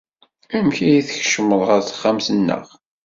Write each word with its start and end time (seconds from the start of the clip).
Amek 0.55 0.77
ay 0.81 1.01
tkecmeḍ 1.07 1.61
ɣer 1.67 1.79
texxamt-nneɣ? 1.83 2.65